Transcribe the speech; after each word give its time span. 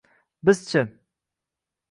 Biz-chi? 0.43 0.83